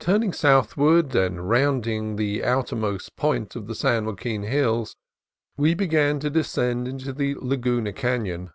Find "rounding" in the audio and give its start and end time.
1.48-2.16